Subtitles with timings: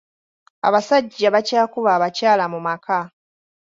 [0.67, 2.99] Abasajja bakyakuba abakyala mu maka.